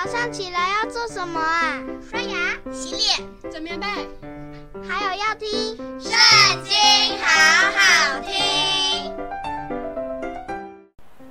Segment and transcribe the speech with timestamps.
[0.00, 1.82] 早上起来要做什么啊？
[2.08, 3.86] 刷牙、洗脸、整棉被，
[4.88, 5.48] 还有要听
[6.00, 6.12] 《圣
[6.62, 6.72] 经》，
[7.20, 7.26] 好
[7.72, 9.12] 好听。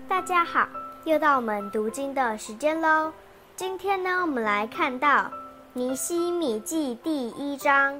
[0.09, 0.67] 大家好，
[1.05, 3.13] 又到我们读经的时间喽。
[3.55, 5.31] 今天呢，我们来看到
[5.71, 7.97] 尼西米记第一章。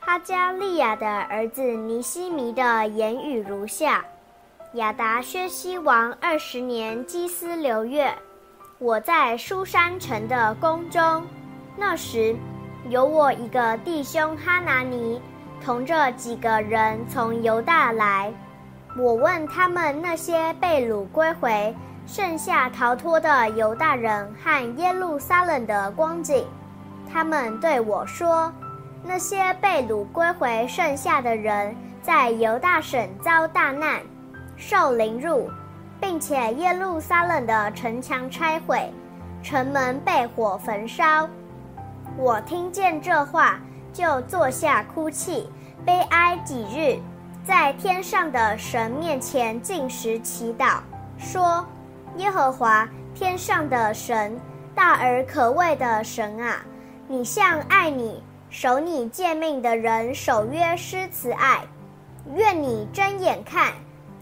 [0.00, 4.04] 哈加利亚的儿子尼西米的言语如下：
[4.72, 8.12] 亚达薛西王二十年基司流月。
[8.84, 11.24] 我在书珊城的宫中，
[11.74, 12.36] 那时
[12.90, 15.18] 有我一个弟兄哈拿尼，
[15.64, 18.30] 同着几个人从犹大来。
[18.98, 21.74] 我问他们那些被掳归回、
[22.06, 26.46] 剩下逃脱的犹大人和耶路撒冷的光景，
[27.10, 28.52] 他们对我说：
[29.02, 34.02] 那些被掳归回剩下的人，在犹大省遭大难，
[34.58, 35.48] 受凌辱。
[36.00, 38.92] 并且耶路撒冷的城墙拆毁，
[39.42, 41.28] 城门被火焚烧。
[42.16, 43.58] 我听见这话，
[43.92, 45.48] 就坐下哭泣，
[45.84, 46.98] 悲哀几日，
[47.44, 50.78] 在天上的神面前禁食祈祷，
[51.18, 51.66] 说：
[52.16, 54.38] 耶和华天上的神，
[54.74, 56.64] 大而可畏的神啊，
[57.08, 61.60] 你向爱你、守你诫命的人守约施慈爱，
[62.34, 63.72] 愿你睁眼看，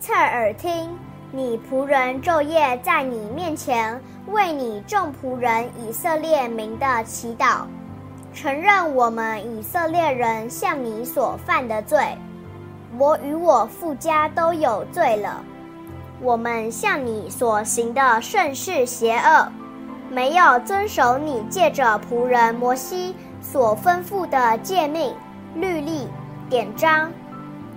[0.00, 0.90] 侧耳听。
[1.34, 7.62] 你仆人昼夜在你面前为你众仆人以色列民的祈祷，
[8.34, 12.18] 承认我们以色列人向你所犯的罪，
[12.98, 15.42] 我与我父家都有罪了。
[16.20, 19.50] 我们向你所行的甚是邪恶，
[20.10, 25.14] 没有遵守你借着仆人摩西所吩咐的诫命、
[25.54, 26.06] 律例、
[26.50, 27.10] 典章。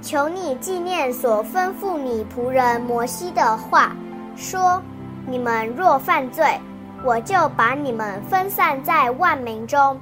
[0.02, 3.96] 求你纪念所吩咐你仆人摩西的话，
[4.36, 4.82] 说：
[5.28, 6.60] 你们若犯罪，
[7.04, 9.98] 我就把你们分散在万民中；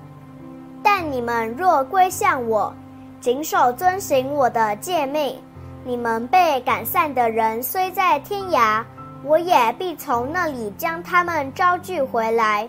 [0.83, 2.73] 但你们若归向我，
[3.21, 5.41] 谨守遵行我的诫命，
[5.85, 8.83] 你们被赶散的人虽在天涯，
[9.23, 12.67] 我也必从那里将他们招聚回来，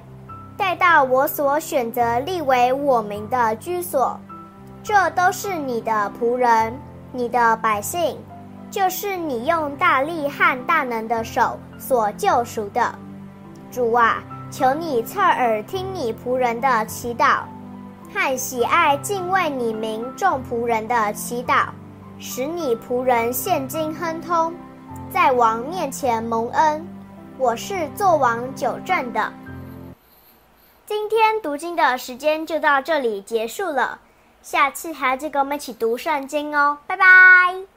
[0.57, 4.17] 带到我所选择立为我名的居所。
[4.85, 6.73] 这都是你的仆人。
[7.17, 8.17] 你的百姓，
[8.73, 12.93] 就是你用大力和大能的手所救赎的。
[13.71, 14.21] 主啊，
[14.51, 17.43] 求你侧耳听你仆人的祈祷，
[18.13, 21.67] 和喜爱敬畏你名众仆人的祈祷，
[22.19, 24.53] 使你仆人现今亨通，
[25.13, 26.85] 在王面前蒙恩。
[27.39, 29.33] 我是做王九正的。
[30.85, 34.01] 今天读经的时间就到这里结束了。
[34.45, 37.74] 下次还要再跟我们一起读圣经哦，拜拜。